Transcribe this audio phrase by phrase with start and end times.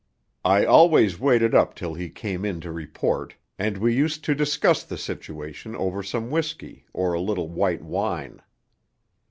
[0.43, 4.83] (I always waited up till he came in to report, and we used to 'discuss
[4.83, 8.41] the situation' over some whisky or a little white wine.)